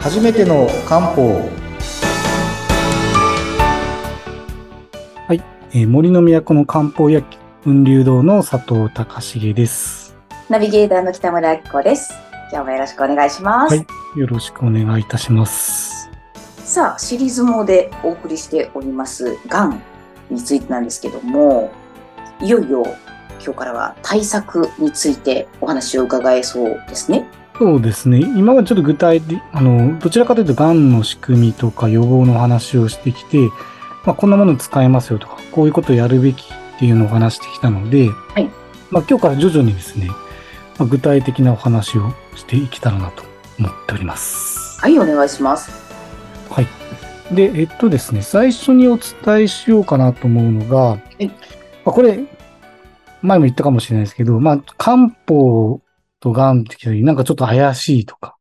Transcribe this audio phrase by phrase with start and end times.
[0.00, 1.22] 初めての漢方
[5.28, 5.42] はい、
[5.72, 10.16] えー森の都の漢方薬雲流堂の佐藤隆重です。
[10.48, 12.14] ナビゲーターの北村明子です。
[12.50, 13.76] 今日もよろしくお願いします。
[13.76, 13.86] はい
[14.18, 16.10] よろしくお願いいたします。
[16.64, 19.82] さあ、シリーズもでお送りしております、がん
[20.30, 21.70] についてなんですけども、
[22.40, 22.84] いよいよ
[23.44, 27.28] 今日からは対策についてお話を伺えそうですね。
[27.60, 28.20] そうですね。
[28.20, 33.36] 今までちょっと具体的、あの、どちらかというと、癌の仕組みとか予防の話をしてきて、
[34.06, 38.10] まあ、こんなもの使えますよとか、こういうことをやるべきっていうのを話してきたので、い
[38.90, 40.16] まあ、今日から徐々にですね、ま
[40.78, 43.24] あ、具体的なお話をしていけたらなと
[43.58, 44.80] 思っております。
[44.80, 45.70] はい、お願いします。
[46.48, 46.66] はい。
[47.30, 51.34] で、えっとですね、最初にお伝えしようかなと思うのが、いま
[51.84, 52.20] あ、これ、
[53.20, 55.82] 前も言ったかもしれないですけど、まあ、漢方
[56.20, 58.36] と癌って聞いた時になんかちょっと怪しいとか、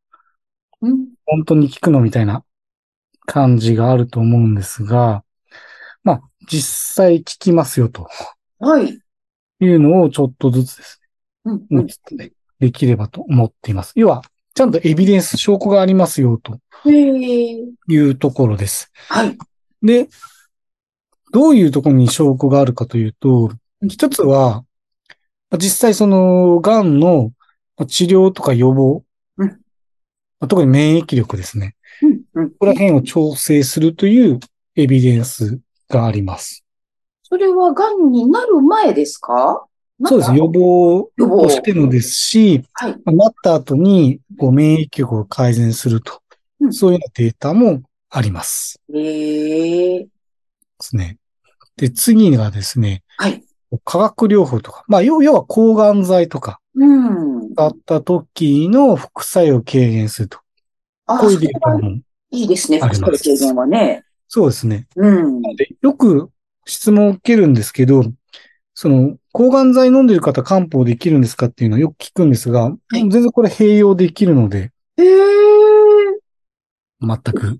[0.82, 2.44] うん、本当に効くのみたいな
[3.26, 5.24] 感じがあると思うんですが、
[6.04, 8.08] まあ、実際効きますよと
[8.60, 9.00] はい。
[9.62, 11.02] いうのをちょっとずつです
[11.46, 13.94] うん、ね、でできればと思っています。
[13.96, 14.22] 要は、
[14.54, 18.92] ちゃんとエビデンス、証拠がありますよというところです。
[19.08, 19.38] はい。
[19.82, 20.10] で、
[21.32, 23.52] どういうところに証拠があるかというと、
[23.82, 24.66] うん一つは、
[25.54, 27.32] 実際その、癌の
[27.86, 29.04] 治療とか予防、
[29.38, 29.60] うん
[30.48, 31.76] 特に免疫力ですね。
[32.02, 34.40] うん、うんここら辺を調整するという
[34.76, 36.64] エビデンスがあります。
[37.24, 39.66] それはがんになる前ですか？
[40.06, 40.34] そうです。
[40.34, 42.98] 予防をしてもですし、はい。
[43.06, 46.22] なった後にこう免疫力を改善すると、
[46.62, 48.80] うんそういうようなデータもあります。
[48.94, 50.08] へーで
[50.80, 51.18] すね。
[51.76, 53.44] で、次がですね、はい。
[53.84, 57.54] 化学療法とか、まあ、要要は抗がん剤とか、うん。
[57.54, 60.40] 使った時の副作用を軽減すると。
[61.06, 62.00] あこういうデーそれはタも。
[62.32, 64.04] いいですね、副作用軽減はね。
[64.28, 64.88] そうですね。
[64.96, 65.42] うん。
[65.56, 66.30] でよく
[66.66, 68.04] 質問を受けるんですけど、
[68.76, 75.10] その、抗がん剤飲んでる方漢方できるんですかっていうのをよく聞くんですが、い全然これ併用できるので、へー。
[77.02, 77.58] 全く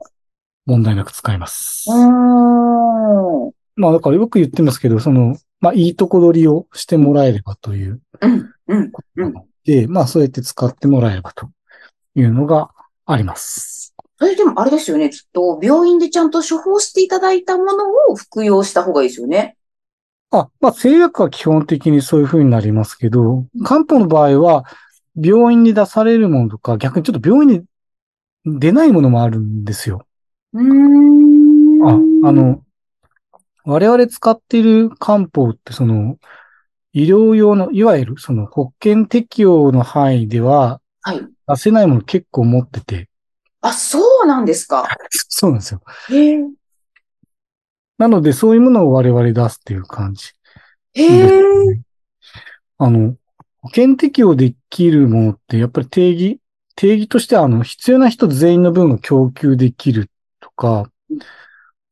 [0.66, 1.86] 問題なく使えます。
[1.90, 3.52] うーん。
[3.76, 8.54] まあ、だからよく言ってますけど、その、まあ、いいとこ取りをしてもらえればといううん。
[9.66, 11.50] で、まあ、そうやって使ってもらえればと
[12.16, 12.72] いうのが
[13.06, 13.94] あります。
[14.18, 15.10] それでもあれですよね。
[15.10, 19.56] きっと、病院でちゃんと処方していただいたものを服用した方がいいですよね。
[20.32, 24.66] あ、まあ、製薬は基本的にそういう風になりますけど、漢方の場合は、
[25.16, 27.66] 病院に出されるものとか、逆にちょっと病院
[28.46, 30.06] に出ないものもあるんですよ。
[30.54, 32.24] うーん。
[32.24, 32.62] あ、あ、の、
[33.66, 36.18] 我々使っている漢方ってその、
[36.94, 41.22] 医療用の、いわゆるその保険適用の範囲でははい。
[41.48, 43.10] 出せないもの結構持ってて、
[43.62, 44.88] あ、そうなんですか？
[45.30, 45.82] そうなんですよ。
[46.10, 46.44] へえ。
[47.98, 50.30] なのでそういうものを我々出すっていう感じ。
[50.94, 51.82] へえ。
[52.78, 53.16] あの、
[53.62, 56.40] 保険適用できるものってやっぱり定義、
[56.76, 61.20] 定義としてはあの、必要な人全員の分が供給できるとかうん、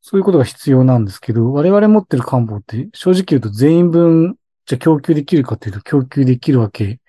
[0.01, 4.37] そういうことが必要なんですけど、我々持ってる漢方って正直言うと全員分
[4.67, 6.99] じゃ供給できるかっていうと供給できるわけ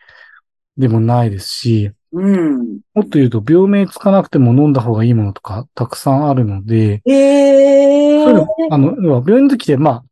[0.79, 2.81] でもないですし、うん。
[2.95, 8.25] もっと言うと病名つかなくても飲んだ方がいいものとかたくさんあるので、へえ。
[8.25, 10.05] そういうの、あの、要は病院の時ってまあ、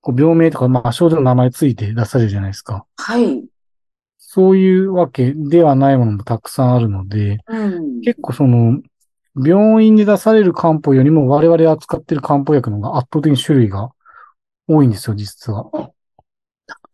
[0.00, 2.84] こう病名とかまあ症状の名前ついて出されるじゃないですか。
[2.96, 3.44] はい。
[4.18, 8.00] そういうわけではないものもたくさんあるので、うん。
[8.00, 8.82] 結構その、
[9.36, 13.90] 病院に出される漢方よりも我々扱ってる漢方薬の方が圧倒的に種類が
[14.66, 15.70] 多いんですよ、実は。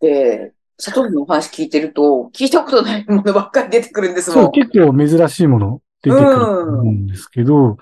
[0.00, 4.52] で、佐藤のお話聞いてると、聞いたことないものばっかり出てくるんですそう、もん。
[4.52, 7.76] 結構珍しいもの出てくると思うんですけど、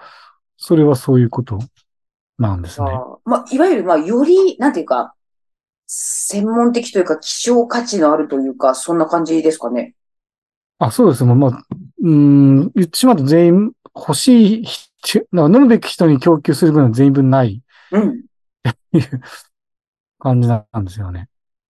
[0.56, 1.58] それはそういうこと
[2.38, 2.86] なんですね。
[2.86, 5.14] あーまあ、いわゆる、まあ、より、なんていうか、
[5.86, 9.94] 専門的というか、希少価値のあるというか、そんな感じですかね。
[10.78, 11.34] あ、そうですね。
[11.34, 11.50] まあ、
[12.00, 14.64] うーん、言ってしまうと全員欲しい
[15.32, 18.24] 飲むべき人に供給する分は全員分ないうん。
[18.68, 19.20] っていう
[20.18, 21.28] 感じなんですよね。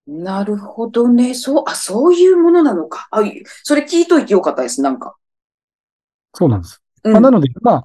[0.08, 1.34] なるほどね。
[1.34, 3.08] そう、あ、そういうものなのか。
[3.10, 5.16] あ、いそれ聞いといてよかったです、なんか。
[6.34, 6.82] そうなんです。
[7.04, 7.12] うん。
[7.12, 7.84] まあ、なので、ま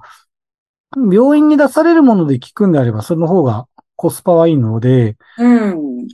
[0.96, 3.66] 病院に出されるもので効くんであれば、その方が
[3.96, 6.08] コスパはいいので、うん。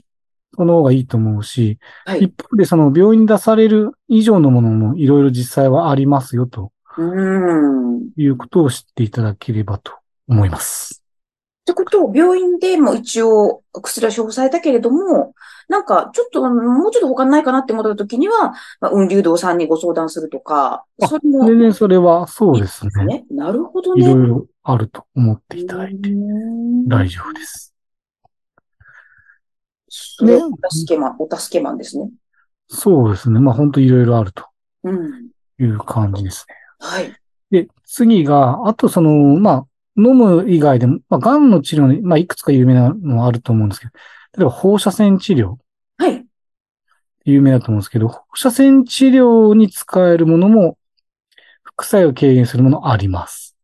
[0.55, 2.25] その方がいいと思うし、はい。
[2.25, 8.09] 一方でその病院に出される以上のものもいろいろ実際はありますよとうん。
[8.17, 9.93] いうことを知っていただければと
[10.27, 11.00] 思います。
[11.61, 15.33] ってことを病院でも一応薬は処方されたけれども、
[15.69, 23.05] なんかちょっと、もうちょっと他ないかなって思った時には、まあ、雲流堂さんにご相談するとか、あそれも全然それはそうですね。
[23.05, 23.25] ね。
[23.29, 24.13] なるほどいね。
[24.13, 27.73] ろいろあると思っていただいてうん大丈夫です。
[29.87, 32.09] それ、お助けマン、お助けマンですね。
[32.69, 33.39] そうですね。
[33.39, 34.45] まあ本当いろいろあると
[34.83, 35.29] うん。
[35.59, 36.55] いう感じですね。
[36.79, 37.13] はい。
[37.51, 43.91] で、次が、あとその、まあ、飲む以外でも、まあ、癌の治療に、まあ、いくつか有名なのはあると思うんですけど、
[44.37, 45.57] 例えば放射線治療、
[45.97, 46.25] はい。
[47.25, 50.77] 有名だと思うんですけど、放射線治療に使えるものも、
[51.63, 53.55] 副作用を軽減するものあります。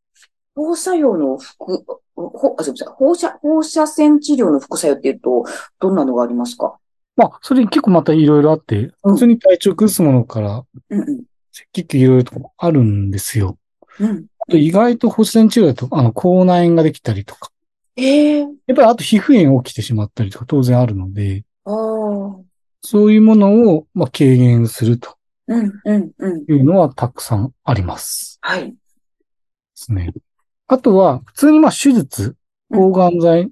[0.56, 1.86] 放射用の副、
[2.16, 2.94] ほ、あ、すみません。
[2.94, 5.46] 放射、放射線治療の副作用っていうと、
[5.80, 6.78] どんなのがありますか？
[7.16, 11.24] まあ、それ結構またいろいろあって、うん普通に体調崩すものから、うんうん。
[11.72, 13.58] 結構いろいろとあるんですよ。
[14.00, 14.26] うん。
[14.48, 17.52] あと意外と放射線治療だと、あの、口内炎ができたりとか、
[17.96, 22.48] ええやっぱりあと皮膚炎起きてしまったりとか当然あるので、ああ。
[22.82, 25.16] そういうものを、まあ、軽減すると
[25.48, 26.46] うん、うん、うん。
[26.48, 28.38] いうのはたくさんあります。
[28.42, 28.72] はい。
[28.72, 28.78] で
[29.74, 30.14] すね。
[30.68, 32.36] あとは、普通にまあ手術、
[32.70, 33.50] うん抗がん剤、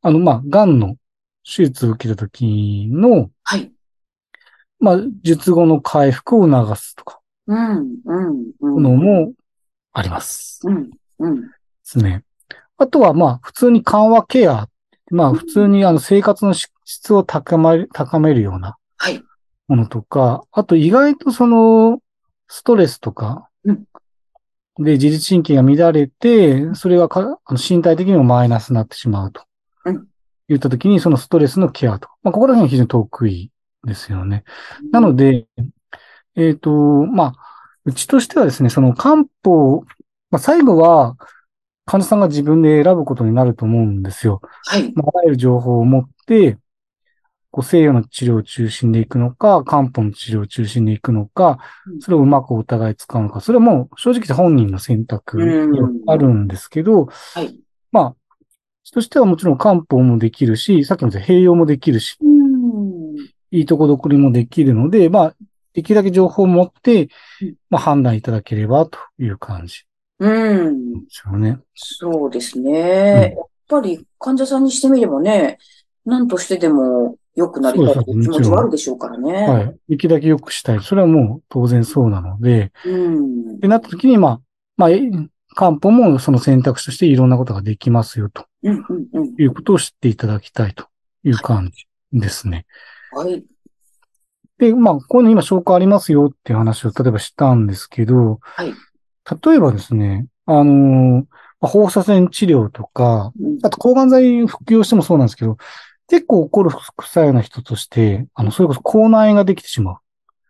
[0.00, 0.96] あのまあ、癌の
[1.44, 3.70] 手術を受けた時の、はい。
[4.80, 8.82] まあ、術後の回復を促すとか、うん、うん、うん。
[8.82, 9.32] のも
[9.98, 10.60] あります。
[10.64, 11.40] うん、うん。
[11.40, 11.48] で
[11.82, 12.22] すね。
[12.76, 14.68] あとはまあ、普通に緩和ケア、
[15.10, 19.22] まあ、普通にあの生活の質を高める、高めるようなはい。
[19.68, 22.00] ものとか、あと意外とその、
[22.48, 23.84] ストレスとかうん、
[24.78, 29.42] で自律神経が乱れて、それがかあの身体的にもマイナスになってしまうと。
[29.84, 30.06] うん
[30.48, 32.08] 言ったときに、そのストレスのケアと。
[32.22, 33.50] まあ、ここら辺は非常に得意
[33.84, 34.44] ですよね。
[34.92, 35.46] なので、
[36.36, 37.55] えっ、と、まあ、
[37.86, 39.80] うちとしてはですね、その漢方、
[40.30, 41.16] まあ、最後は
[41.86, 44.40] 患者さんが自分で選ぶことになると思うんですよ。
[44.64, 44.92] はい。
[44.94, 46.58] まあ、あらゆる情報を持って、
[47.52, 55.38] こう西洋の治療を中心でいくのか、漢方の治療を中心でいくのかうん、それをうまくお互い使うのか、それはもう正直本人の選択
[56.08, 57.58] あるんですけど、はい。
[57.92, 58.16] まあ、
[58.90, 63.16] としてはもちろん漢方もできるし、さっきも言った併用もできるし、うん。
[63.52, 65.34] いいとこ取りもできるので、まあ、
[65.76, 67.10] できるだけ情報を持って
[67.42, 69.84] うん、まあ判断いただければという感じ
[70.18, 70.94] うん。
[70.94, 71.58] ですよね。
[71.74, 73.34] そうですね。
[73.36, 75.58] やっぱり患者さんにしてみればね、
[76.06, 79.32] 何としてでも良くなりたいという気持ちがあるでしょうからね。
[79.46, 79.76] はい。
[79.90, 80.80] できるだけ良くしたい。
[80.80, 84.40] それはもう当然そうなので、うんで、なった時に、まあ、
[84.78, 85.02] まあ、え
[85.54, 89.34] 漢方もその選択肢としていろんなことができますよとうんうんうん。
[89.38, 90.86] いうことを知っていただきたいと
[91.24, 91.86] いう感じ
[92.18, 92.64] ですね。
[93.12, 93.44] はい。
[94.58, 98.72] で、まあ、こういうの今紹介ありますよっていう話を例えばしたんですけど、はい。
[99.44, 101.26] 例えばですね、あのー
[101.58, 105.56] まあ放射線治療とか、うんあと抗がん剤服用してもそうなんですけど、
[106.08, 109.98] 結構起こる副作用な人として、あの、それこそ口内炎ができてしま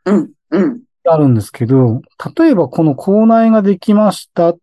[0.05, 0.13] う。
[0.13, 0.31] うん。
[0.51, 0.83] うん。
[1.09, 2.03] あるんですけど、
[2.37, 4.55] 例えばこの口内炎ができましたっ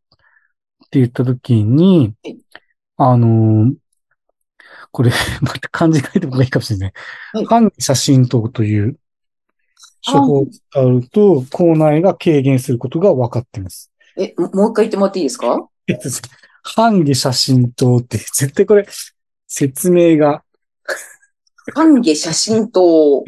[0.91, 2.37] て言った時にはい、
[2.97, 3.73] あのー
[4.91, 5.11] これ、
[5.41, 6.93] また漢字書いてもいいかもしれない。
[7.33, 8.97] はい半写真等という
[10.05, 13.91] 処方を使うと、口内炎が軽減することが分かっています。
[14.17, 15.67] え、ももう一回言ってもらっていいですか？
[15.87, 16.09] えっと
[16.61, 18.87] 半下写真等って、絶対これ、
[19.47, 20.43] 説明が、
[21.73, 23.23] 半下写真と、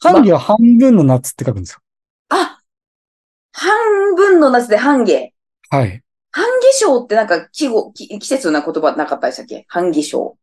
[0.00, 1.78] 半下は半分の夏って書くんですよ。
[2.30, 2.60] あ
[3.52, 5.32] 半分の夏で半下。
[5.70, 6.02] はい。
[6.30, 9.64] 半下症ってなんか季語、季季節な言葉なかったでしたっけ？
[9.68, 10.36] 半下症。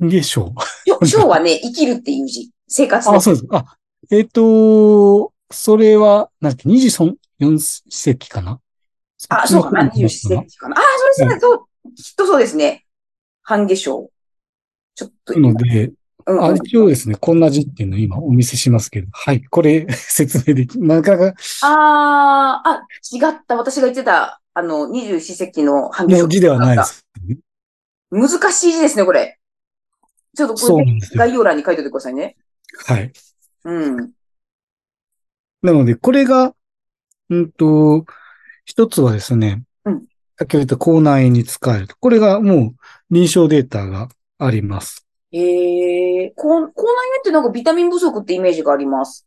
[0.00, 0.54] 下章。
[0.86, 2.50] しょ章はね、生きるっていう字。
[2.68, 3.16] 生活の。
[3.16, 3.46] あ、そうです。
[3.50, 3.77] あ、
[4.10, 8.60] えっ、と、それは、なんだっけ、24世紀かな？
[9.28, 9.82] あ、そうかな？
[9.82, 10.76] そっちの方二十世紀かな？
[10.76, 10.80] あ、
[11.16, 11.40] そうですね。
[11.40, 11.58] そう、
[11.94, 12.86] きっとそうですね。
[13.42, 14.10] 半下症。
[14.94, 15.94] ちょっとなので、うん
[16.30, 23.56] あ一応ですね、こんな字っていうのを今お見せしますけど、はい、これ 説明でき、なかなかあー、あ、違った。
[23.56, 26.06] 私が言ってた、あの、二十四節気の半。
[26.06, 26.82] の字ではないで。
[26.84, 27.38] す、ね。
[28.10, 29.38] 難しい字ですね、これ。
[30.36, 30.86] ちょっとこれ。
[31.14, 32.36] 概要欄に書いておいてくださいね。
[32.86, 33.10] はい。
[33.64, 34.10] うん。
[35.62, 36.54] なので、これが、
[37.30, 38.04] うんと、
[38.64, 40.04] 一つはですね、うん
[40.40, 41.96] 先ほど言った口内炎に使えると。
[41.98, 42.74] これがもう
[43.10, 45.04] 臨床データがあります。
[45.32, 49.26] へえ、こう、口内炎ってなんかビタミン不足ってイメージがあります？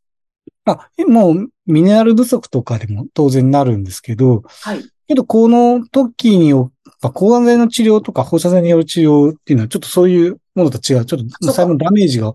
[0.63, 4.85] あ、もうミネラル不足とかでも当然なるんですけど、はい。
[5.07, 11.05] けどこの時に抗がん剤の治療とか放射線による治療っていうのはちょっとそういうものと違う。
[11.05, 12.33] ちょっとそうか細胞のダメージが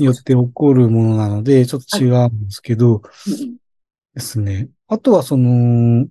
[0.00, 3.56] によって起こるものなので、ちょっと違うんですけどうん
[4.14, 4.68] ですね。
[4.88, 6.06] あとはその、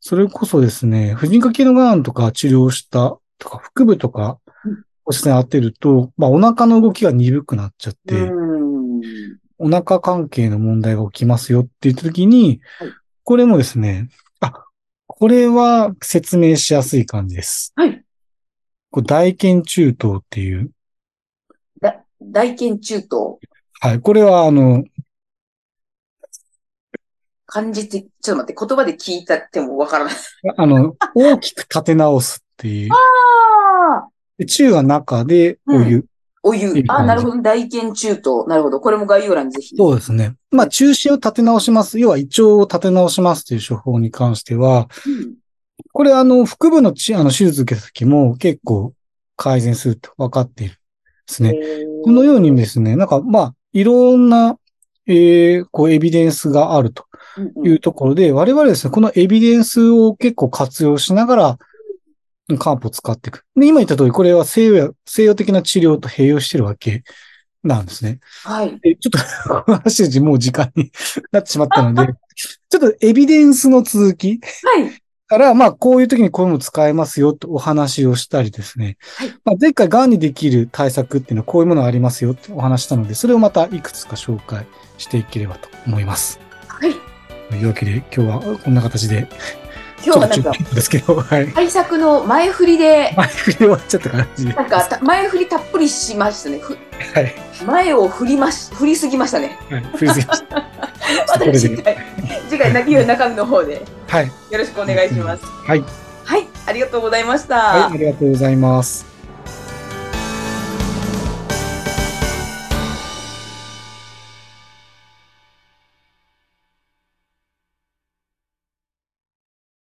[0.00, 9.00] それこそですね、婦人科系のがんとか治療したとか腹部とかうんを視線当てると、まあお腹の動きが鈍くなっちゃって、うん。
[9.58, 12.88] お腹関係の問題が起きますよって言った時にはい、
[13.22, 14.08] これもですね、
[14.40, 14.64] あ、
[15.06, 17.72] これは説明しやすい感じです。
[17.76, 18.02] はい。
[18.90, 20.70] これ大腱中等っていう、だ
[22.32, 23.38] 大腱中等。
[23.80, 24.84] はい、これはあの、
[27.46, 30.14] 漢字って、ちょっと待って、言葉で聞いたってもわからない。
[30.56, 32.92] あの、大きく立て直すっていう。
[32.92, 32.96] あ
[34.06, 36.06] あで中は中でお湯。
[36.42, 36.84] お湯いい。
[36.86, 37.42] 感じあ、なるほど。
[37.42, 38.46] 大腱中等。
[38.46, 38.80] なるほど。
[38.80, 39.76] これも概要欄にぜひ。
[39.76, 40.34] そうですね。
[40.50, 41.98] まあ、中心を立て直します。
[41.98, 45.34] 要は胃腸を立て直しますという処方に関しては、うん
[45.92, 48.94] これあの、腹部のちあの手術受けた時も結構
[49.36, 50.80] 改善すると分かっているんで
[51.26, 51.54] すね。
[52.04, 54.58] このようにですね、なんかまあ、いろんな、
[55.06, 57.06] えー、こう、エビデンスがあると
[57.38, 61.58] うんうんいうところで、我々ですね、このエビデンスを結構活用しながら、
[62.58, 63.46] 漢方を使っていく。
[63.56, 67.04] で、今言った通り、これは西洋や、西洋的な治療と併用してるわけ
[67.62, 68.20] なんですね。
[68.44, 68.78] はい。
[68.80, 69.18] でちょっと、
[69.64, 70.92] この話でもう時間に
[71.32, 72.12] なってしまったので、
[72.68, 75.03] ちょっとエビデンスの続きはい。
[75.26, 78.96] から、まあ、こういう時にこういうの使えますよとお話をしたりですね。
[79.16, 84.66] はいまあ、前回癌にできる対策っていうのはこういうものがありますよってお話したので、それをまたいくつか紹介
[84.98, 86.40] していければと思います。
[86.68, 86.94] はい。
[87.48, 89.28] というわけで、今日はこんな形で、
[90.04, 91.48] 今日はなんかちょっと中途ですけど、はい。
[91.52, 94.52] 対策の前振りで、前振りで終わっちゃった感じで。
[94.52, 96.58] なんかた前振りたっぷりしましたね。
[96.58, 96.76] ふ
[97.14, 97.34] はい。
[97.66, 99.58] 前を振りまし、振りすぎましたね。
[99.70, 99.80] はい。
[99.96, 100.56] 振りすぎました。
[101.28, 101.96] また次回、
[102.50, 103.82] 次回、泣きよ中身の方で
[104.14, 104.26] はい。
[104.26, 105.44] よろしくお願いします。
[105.44, 105.84] はい。
[106.24, 106.46] はい。
[106.66, 107.56] ありがとうございました。
[107.56, 107.94] はい。
[107.94, 109.13] ありがとうございます。